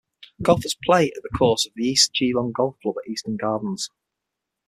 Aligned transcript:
Golfers 0.41 0.75
play 0.83 1.11
at 1.15 1.21
the 1.21 1.29
course 1.37 1.67
of 1.67 1.73
the 1.75 1.83
East 1.83 2.15
Geelong 2.15 2.51
Golf 2.53 2.75
Club 2.81 2.95
at 3.05 3.07
Eastern 3.07 3.37
Gardens. 3.37 3.91